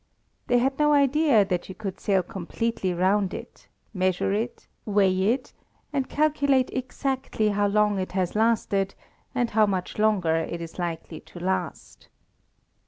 They 0.47 0.57
had 0.57 0.79
no 0.79 0.93
idea 0.93 1.45
that 1.45 1.69
you 1.69 1.75
could 1.75 1.99
sail 1.99 2.23
completely 2.23 2.91
round 2.91 3.35
it; 3.35 3.67
measure 3.93 4.33
it; 4.33 4.67
weigh 4.83 5.25
it 5.25 5.53
and 5.93 6.09
calculate 6.09 6.71
exactly 6.73 7.49
how 7.49 7.67
long 7.67 7.99
it 7.99 8.13
has 8.13 8.35
lasted 8.35 8.95
and 9.35 9.51
how 9.51 9.67
much 9.67 9.99
longer 9.99 10.37
it 10.37 10.59
is 10.59 10.79
likely 10.79 11.19
to 11.19 11.39
last. 11.39 12.09